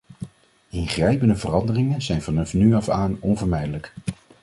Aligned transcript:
Ingrijpende 0.69 1.35
veranderingen 1.35 2.01
zijn 2.01 2.21
van 2.21 2.45
nu 2.51 2.73
af 2.75 2.89
aan 2.89 3.17
onvermijdelijk. 3.19 3.93